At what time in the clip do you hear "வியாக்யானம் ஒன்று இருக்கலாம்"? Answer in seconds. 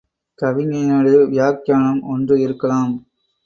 1.29-2.93